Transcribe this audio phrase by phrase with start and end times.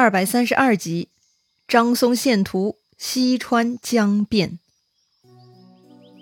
[0.00, 1.08] 二百三十二集，
[1.66, 4.60] 张松献图，西川江变。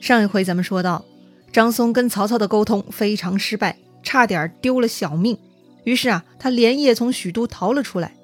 [0.01, 1.05] 上一回咱们说到，
[1.53, 5.37] 张松跟曹操的沟通非常失败，差点丢了小命。
[5.85, 8.15] 于是啊，他连夜从许都逃了出来。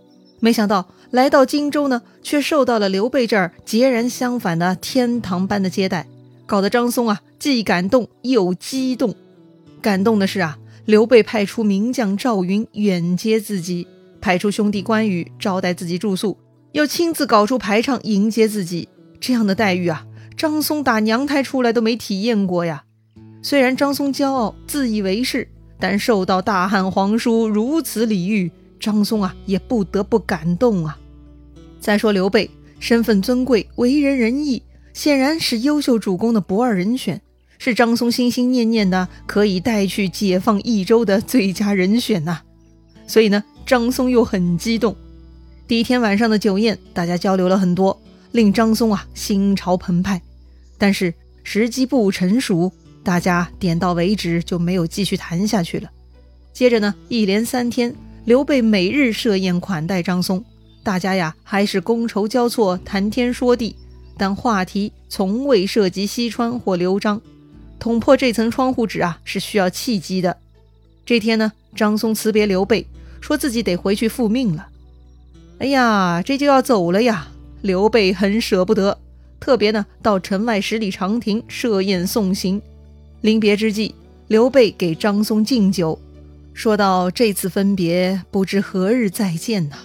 [0.40, 6.06] 没想到来到荆州呢，却受到了刘备这儿截然相反的天堂般的接待，
[6.46, 9.14] 搞得张松啊既感动又激动。
[9.82, 13.86] 感动的是啊，刘备派出名将赵云远接自己。
[14.22, 16.38] 派出兄弟关羽招待自己住宿，
[16.70, 18.88] 又亲自搞出排场迎接自己，
[19.20, 20.06] 这样的待遇啊，
[20.36, 22.84] 张松打娘胎出来都没体验过呀。
[23.42, 25.48] 虽然张松骄傲自以为是，
[25.80, 30.96] 但受到大汉皇叔如此礼遇，张松啊也不得不感动啊。
[31.80, 32.48] 再说刘备
[32.78, 34.62] 身份尊贵，为人仁义，
[34.94, 37.20] 显然是优秀主公的不二人选，
[37.58, 42.42] 是张松心心念念的可以带去解放益州的最佳人选呐。
[43.12, 43.44] 所以呢。
[43.64, 44.94] 张松又很激动。
[45.68, 47.98] 第一天晚上的酒宴，大家交流了很多，
[48.32, 50.20] 令张松啊心潮澎湃。
[50.76, 52.70] 但是时机不成熟，
[53.04, 55.88] 大家点到为止，就没有继续谈下去了。
[56.52, 60.44] 接着呢，一连三天，刘备每日设宴款待张松，
[60.82, 63.76] 大家呀还是觥筹交错，谈天说地，
[64.18, 67.22] 但话题从未涉及西川或刘璋。
[67.78, 70.36] 捅破这层窗户纸啊，是需要契机的。
[71.06, 72.84] 这天呢，张松辞别刘备。
[73.22, 74.66] 说自己得回去复命了，
[75.60, 77.28] 哎呀，这就要走了呀！
[77.62, 78.98] 刘备很舍不得，
[79.38, 82.60] 特别呢到城外十里长亭设宴送行。
[83.20, 83.94] 临别之际，
[84.26, 85.96] 刘备给张松敬酒，
[86.52, 89.76] 说到这次分别不知何日再见呐。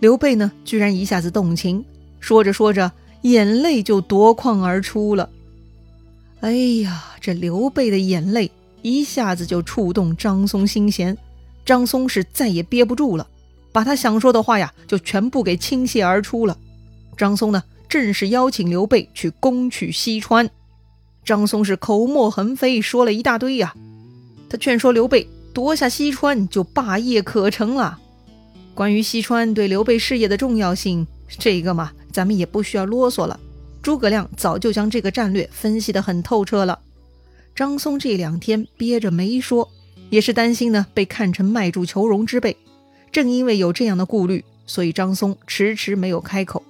[0.00, 1.84] 刘备呢居然一下子动情，
[2.18, 2.90] 说着说着
[3.22, 5.30] 眼泪就夺眶而出了。
[6.40, 8.50] 哎呀，这刘备的眼泪
[8.82, 11.16] 一下子就触动张松心弦。
[11.66, 13.28] 张松是再也憋不住了，
[13.72, 16.56] 把他想说的话呀，就全部给倾泻而出了。
[17.16, 20.48] 张松呢，正式邀请刘备去攻取西川。
[21.24, 23.74] 张松是口沫横飞，说了一大堆呀。
[24.48, 27.98] 他劝说刘备夺下西川，就霸业可成了。
[28.72, 33.40] 关于西川对刘备事业的重要性，这个嘛，咱们也不需要啰嗦了。
[33.82, 36.78] 诸葛亮早就将这个战略分析得很透彻了。
[37.56, 39.68] 张松这两天憋着没说。
[40.10, 42.56] 也是担心呢，被看成卖主求荣之辈。
[43.12, 46.62] 正因为有这样的顾虑，所以张松迟迟没有开口。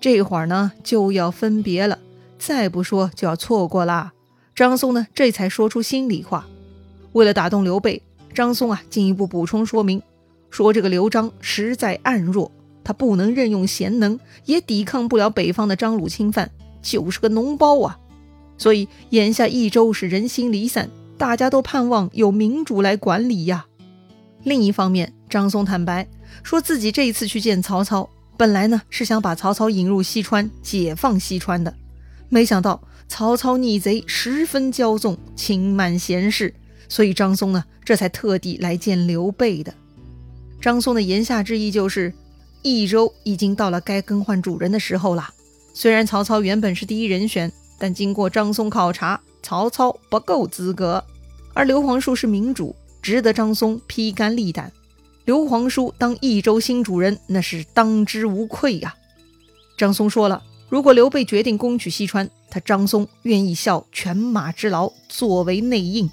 [0.00, 1.98] 这会儿呢，就要分别了，
[2.38, 4.12] 再不说就要错过啦。
[4.54, 6.46] 张松呢，这才说出心里话。
[7.12, 8.02] 为了打动刘备，
[8.34, 10.02] 张松啊，进一步补充说明，
[10.50, 12.52] 说这个刘璋实在暗弱，
[12.84, 16.50] 他不能任用贤能，也抵抗不了北方的张鲁侵犯，
[16.82, 17.98] 就是个脓包啊。
[18.58, 20.90] 所以眼下益州是人心离散。
[21.20, 23.66] 大家都盼望有明主来管理呀。
[24.42, 26.08] 另一方面，张松坦白
[26.42, 28.08] 说自己这一次去见曹操，
[28.38, 31.74] 本来呢是想把曹操引入西川，解放西川的。
[32.30, 36.54] 没想到曹操逆贼十分骄纵，轻慢贤士，
[36.88, 39.74] 所以张松呢这才特地来见刘备的。
[40.58, 42.14] 张松的言下之意就是，
[42.62, 45.28] 益州已经到了该更换主人的时候了。
[45.74, 51.04] 虽然曹操原本是第一人选，但经过张松考察，曹操不够资格。
[51.52, 54.72] 而刘皇叔是明主，值得张松披肝沥胆。
[55.24, 58.94] 刘皇叔当益州新主人，那是当之无愧呀。
[59.76, 66.10] 张松说了，如果刘备决定攻取西川，他张松愿意效犬马之劳，作为内应。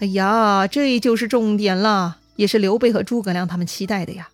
[0.00, 4.28] 哎呀，这就是重点了，也是刘备和诸葛亮他们期待的呀。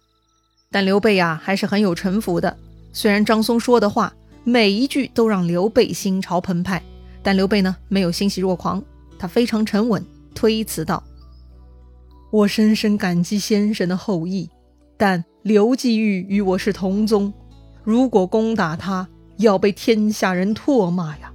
[0.71, 2.57] 但刘备呀，还是很有城府的。
[2.93, 4.15] 虽然张松说的话
[4.45, 6.83] 每一句都让刘备心潮澎湃，
[7.23, 8.83] 但刘备呢，没有欣喜若狂。
[9.19, 10.05] 他非常沉稳，
[10.35, 11.03] 推辞道
[12.31, 14.51] ：“我深深感激先生的厚意，
[14.97, 17.33] 但刘季玉与我是同宗，
[17.83, 21.33] 如果攻打他，要被天下人唾骂呀。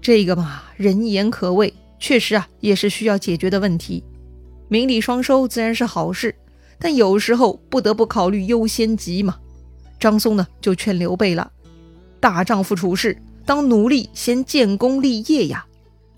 [0.00, 4.02] 这个嘛，人言可畏，确实啊，也是需要解决的问题。
[4.68, 6.34] 名利双收自然是好事，
[6.78, 9.36] 但有时候不得不考虑优先级嘛。”
[10.00, 11.50] 张松呢，就劝刘备了
[12.20, 15.66] ：“大丈夫处事，当努力先建功立业呀。”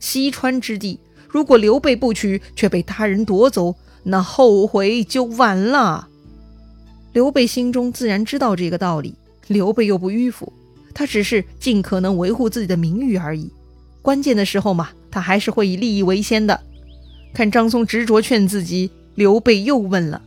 [0.01, 0.99] 西川之地，
[1.29, 6.09] 如果刘备不取，却被他人夺走，那后悔就晚了。
[7.13, 9.15] 刘备心中自然知道这个道理，
[9.47, 10.53] 刘备又不迂腐，
[10.95, 13.53] 他只是尽可能维护自己的名誉而已。
[14.01, 16.59] 关键的时候嘛，他还是会以利益为先的。
[17.35, 20.23] 看张松执着劝自己，刘备又问了：“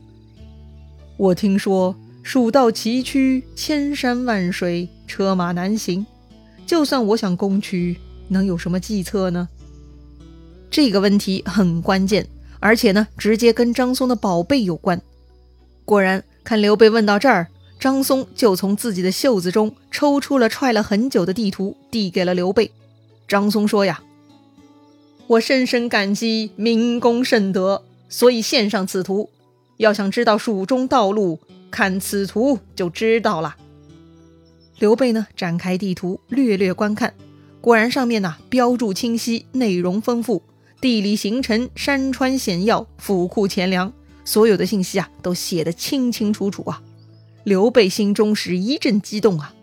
[1.18, 6.06] 我听说蜀道崎岖，千山万水，车马难行。
[6.66, 7.98] 就算我想攻取，
[8.30, 9.50] 能有什么计策呢？”
[10.74, 12.28] 这个问题很关键，
[12.60, 15.00] 而且呢，直接跟张松的宝贝有关。
[15.86, 17.48] 果然，看刘备问到这儿，
[17.80, 22.72] 张松就从自己的袖子中抽出了揣了很久的地图，递给了刘备。
[23.28, 24.02] 张松说：“呀，
[25.28, 29.30] 我深深感激明公圣德，所以献上此图。
[29.78, 31.40] 要想知道蜀中道路，
[31.70, 33.58] 看此图就知道了。”
[34.80, 37.14] 刘备呢，展开地图，略略观看，
[37.62, 40.42] 果然上面呢标注清晰，内容丰富，
[40.84, 43.94] 地理形成，山川险要，府库钱粮。
[44.26, 46.82] 所有的信息啊，都写得清清楚楚啊！
[47.46, 49.54] 刘备心中是一阵激动啊。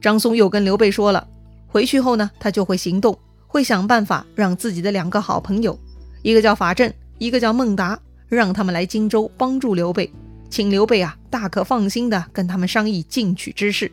[0.00, 1.28] 张松又跟刘备说了，
[1.66, 5.78] 回去后呢，他就会行动，会想办法让自己的两个好朋友，
[6.22, 10.10] 一个叫法正，一个叫孟达，让他们来荆州帮助刘备，
[10.48, 13.92] 请刘备啊大可放心的跟他们商议进取之事。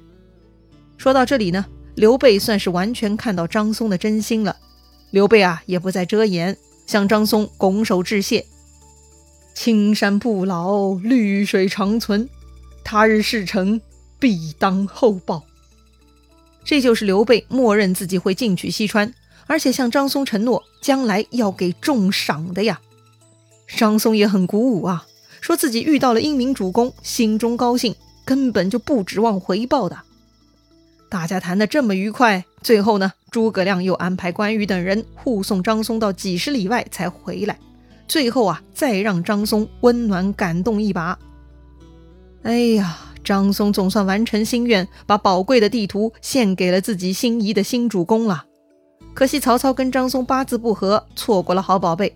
[0.96, 1.66] 说到这里呢，
[1.96, 4.56] 刘备算是完全看到张松的真心了。
[5.12, 8.46] 刘备啊也不再遮掩，向张松拱手致谢。
[9.54, 12.30] 青山不老，绿水长存。
[12.84, 13.82] 他日事成，
[14.20, 15.44] 必当厚报。
[16.64, 19.14] 这就是刘备默认自己会进取西川，
[19.46, 22.80] 而且向张松承诺将来要给重赏的呀。
[23.68, 25.06] 张松也很鼓舞啊，
[25.42, 29.98] 说自己遇到了英明主公，心中高兴，根本就不指望回报的。
[31.10, 37.58] 大家谈得这么愉快，最后呢，诸葛亮又安排关羽等人护送张松到几十里外才回来。
[38.08, 41.18] 最后啊，再让张松温暖感动一把。
[42.44, 48.46] 哎呀，张松总算完成心愿，把宝贵的地图献给了自己心仪的新主公了。
[49.14, 52.14] 可惜曹操跟张松八字不合，错过了好宝贝。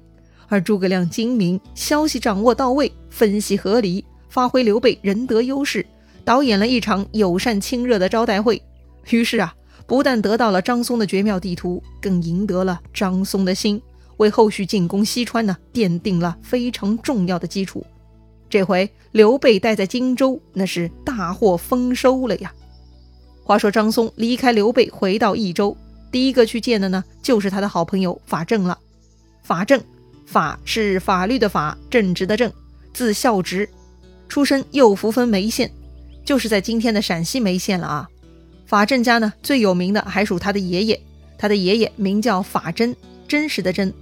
[0.47, 5.85] 而诸葛亮精明，消息掌握到位，分析合理，发挥刘备仁德优势，
[6.25, 8.61] 导演了一场友善亲热的招待会。
[9.09, 9.53] 于是啊，
[9.87, 13.81] 不但得到了张松的绝妙地图，更赢得了张松的心。
[14.17, 17.83] 为后续进攻西川呢奠定了非常重要的基础。
[18.49, 22.53] 这回刘备待在荆州，那是大获丰收了呀。
[23.43, 25.75] 话说张松离开刘备，回到益州，
[26.11, 28.77] 第一个去见的呢，就是他的好朋友法正了。
[29.41, 29.81] 法正，
[30.27, 32.53] 法是法律的法，正直的正，
[32.93, 33.67] 字孝直，
[34.29, 35.71] 出身右扶风眉县，
[36.23, 38.07] 就是在今天的陕西眉县了啊。
[38.71, 40.97] 法正家呢，最有名的还属他的爷爷，
[41.37, 42.95] 他的爷爷名叫法真，
[43.27, 43.93] 真实的真。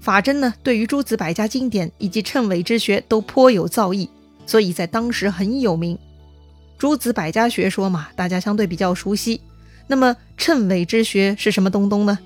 [0.00, 4.08] 法真呢，对于诸子百家经典以及谶纬之学都颇有造诣，
[4.46, 5.98] 所以在当时很有名。
[6.78, 9.42] 诸子百家学说嘛，大家相对比较熟悉。
[9.86, 12.18] 那么谶纬之学是什么东东呢？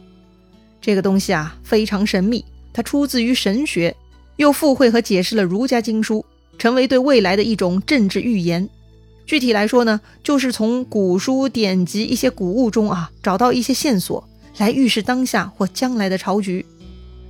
[0.81, 3.93] 这个东西啊，非常神秘，它出自于神学，
[4.37, 6.25] 又附会和解释了儒家经书，
[6.57, 8.69] 成为对未来的一种政治预言。
[9.33, 16.67] 具体来说呢，就是从古书典籍一些古物中啊，找到一些线索，来预示当下或将来的朝局。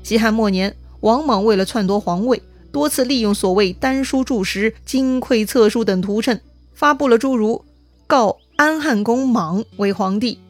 [0.02, 6.40] 西汉末年，王莽为了篡夺皇位，多次利用所谓丹书注石、金匮册书等图谶，
[6.74, 7.64] 发布了诸如
[8.08, 10.40] 告安汉公莽为皇帝、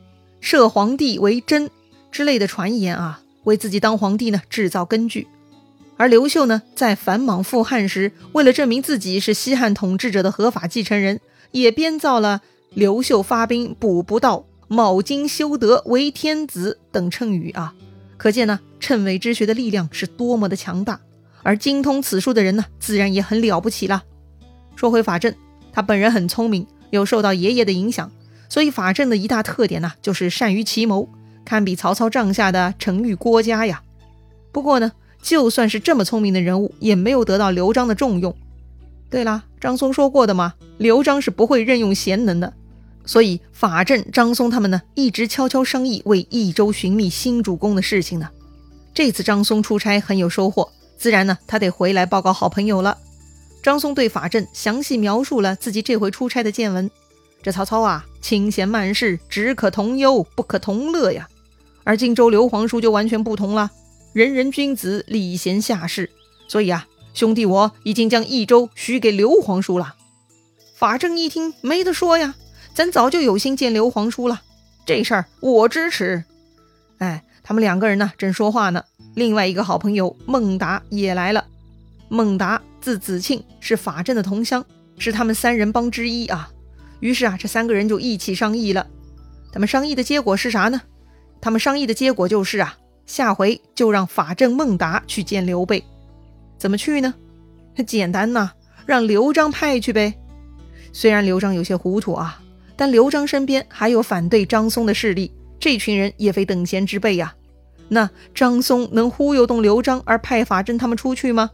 [0.40, 1.68] 设皇帝为真
[2.10, 5.26] 之类的传言啊，为自己当皇帝呢制造根据。
[5.98, 11.20] 而刘秀呢，在反莽复汉时，为了证明自己是西汉统治者的合法继承人，
[11.52, 12.42] 也编造了
[12.74, 17.74] “刘秀发兵补不到，卯金修德为天子”等称语啊。
[18.16, 21.00] 可见呢，谶纬之学的力量是多么的强大，
[21.42, 24.04] 而精通此术的人呢，自然也很了不起了。
[24.76, 25.34] 说回法正，
[25.72, 28.10] 他本人很聪明，又受到爷爷的影响，
[28.48, 31.08] 所以法正的一大特点呢，就是善于奇谋，
[31.44, 33.82] 堪比曹操帐下的程昱、郭嘉呀。
[34.52, 38.34] 不过呢，就算是这么聪明的人物，也没有得到刘璋的重用。
[39.12, 42.50] 对了，张松说过的嘛，刘璋是不会任用贤能的。
[43.04, 48.30] 所以法正、张松他们呢，一直悄悄商议为益州寻觅新主公的事情呢。
[48.94, 52.96] 这次张松出差很有收获，自然呢，他得回来报告好朋友了。
[53.62, 56.90] 张松对法正详细描述了自己这回出差的见闻。
[57.42, 61.28] 这曹操啊，清闲慢事，只可同忧，不可同乐呀。
[61.84, 63.70] 而荆州刘皇叔就完全不同了，
[64.14, 66.08] 人人君子，礼贤下士。
[66.48, 69.96] 所以啊，兄弟我已经将益州许给刘皇叔了。
[70.74, 72.34] 法正一听，没得说呀。
[72.74, 74.40] 咱早就有心见刘皇叔了，
[74.86, 76.24] 这事儿我支持。
[76.98, 78.82] 哎，他们两个人呢正说话呢，
[79.14, 81.44] 另外一个好朋友孟达也来了。
[82.08, 84.64] 孟达字子庆，是法正的同乡，
[84.96, 86.50] 是他们三人帮之一啊。
[87.00, 88.86] 于是啊，这三个人就一起商议了。
[89.52, 90.80] 他们商议的结果是啥呢？
[91.42, 95.84] 他们商议的结果就是啊，下回就让法正、孟达去见刘备。
[96.62, 97.12] 怎么去呢？
[97.84, 98.52] 简单呐，
[98.86, 100.14] 让刘璋派去呗。
[100.92, 102.38] 虽然刘璋有些糊涂啊。
[102.76, 107.34] 但刘璋身边还有反对张松的势力，这群人也非等闲之辈呀。
[107.88, 111.50] 那张松能忽悠动刘璋而派法正他们出去吗？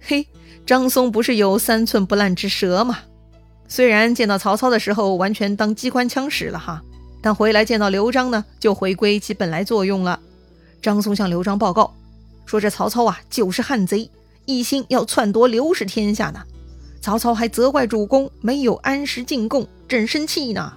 [0.00, 0.24] 嘿，
[0.64, 3.00] 张松不是有三寸不烂之舌吗？
[3.66, 6.80] 虽然见到曹操的时候完全当机关枪使了哈，
[7.20, 10.20] 但回来见到刘璋呢，就回归其本来作用了。
[10.80, 11.92] 张松向刘璋报告
[12.46, 14.10] 说：“这曹操啊，就是汉贼，
[14.48, 16.40] 一心要篡夺刘氏天下呢。
[17.02, 20.72] 曹操还责怪主公没有按时进贡，朕生气呢。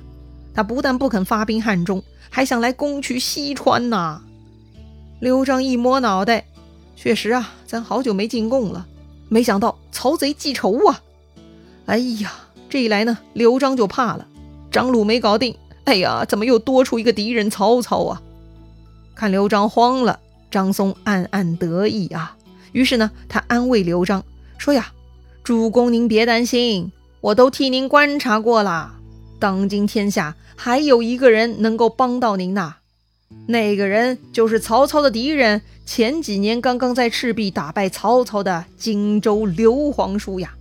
[0.53, 4.21] 他不但不肯发兵汉中，还想来攻取西川呢。”
[5.21, 6.45] 刘璋一摸脑袋，
[6.97, 8.85] 确实啊，咱好久没进贡了，
[9.29, 11.01] 没想到曹贼记仇啊！
[11.85, 12.33] 哎呀！
[12.69, 14.27] 这一来呢，刘璋就怕了。
[14.69, 18.21] 张鲁没搞定，哎呀，怎么又多出一个敌人曹操啊？
[19.15, 22.35] 看刘璋慌了，张松暗暗得意啊。
[22.71, 24.23] 于是呢，他安慰刘璋
[24.57, 24.91] 说：“呀，
[25.43, 28.95] 主公您别担心，我都替您观察过了。
[29.39, 32.75] 当今天下还有一个人能够帮到您呐，
[33.47, 40.53] 那个人就是曹操的敌人，前几年刚刚在赤壁打败曹操的荆州刘皇叔呀。”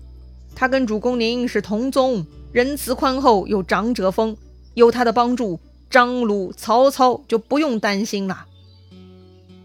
[0.57, 4.37] 他跟主公您是同宗，仁慈宽厚，有长者风，
[4.75, 8.47] 有他的帮助，张鲁、曹操就不用担心了。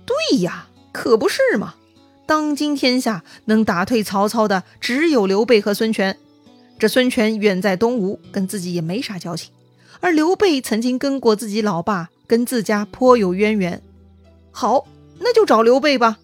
[0.05, 1.75] 对呀，可不是嘛！
[2.25, 6.17] 当今天下能打退曹操的只有刘备和孙权。
[6.77, 9.51] 这孙权远在东吴，跟自己也没啥交情，
[9.99, 13.81] 而刘备曾经跟过自己老爸，跟自家颇有渊源。
[14.51, 14.85] 好，
[15.19, 16.19] 那就找刘备吧。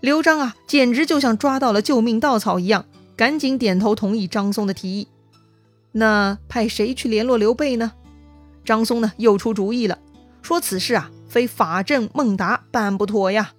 [0.00, 2.84] 刘璋啊，简直就像抓到了救命稻草一样。
[3.16, 5.06] 赶紧点头同意张松的提议。
[5.92, 7.92] 那派谁去联络刘备呢？
[8.64, 10.00] 张松呢又出主意了，
[10.42, 13.52] 说此事啊非法正孟达办不妥呀。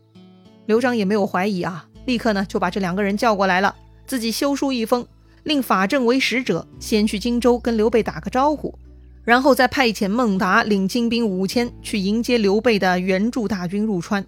[0.66, 3.76] 刘璋也没有怀疑啊，立刻呢就把这两个人叫过来了，
[4.08, 5.06] 自己修书一封，
[5.44, 8.78] 令法正为使者，先去荆州跟刘备打个招呼，
[9.24, 14.26] 然后再派遣孟达领精兵五千去迎接刘备的援助大军入川。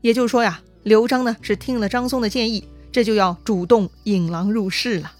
[0.00, 2.68] 也就是说呀，刘璋呢是听了张松的建议。
[2.92, 5.12] 这就要主动引狼入室了，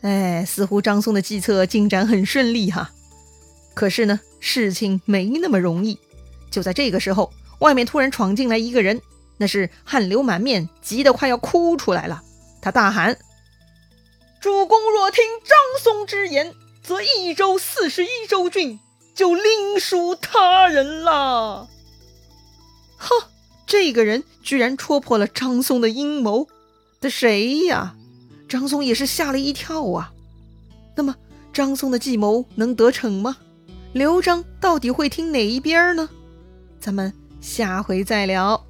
[0.00, 2.90] 哎，似乎张松的计策进展很顺利哈。
[3.72, 5.96] 可是呢，事情没那么容易。
[6.50, 9.00] 就在这个时候，外面突然闯进来一个人，
[9.42, 12.22] 那是汗流满面，急得快要哭出来了。
[12.60, 13.18] 他大喊
[14.40, 18.78] ：“主公若听张松之言，则益州四十一州郡
[19.16, 21.68] 就另属他人了。”
[22.96, 23.08] 哈，
[23.66, 26.46] 这个人居然戳破了张松的阴谋。
[27.00, 27.96] 的谁呀？
[28.48, 30.12] 张松也是吓了一跳啊。
[30.94, 31.16] 那么
[31.52, 33.38] 张松的计谋能得逞吗？
[33.92, 36.08] 刘璋到底会听哪一边呢？
[36.78, 38.64] 咱们下回再聊。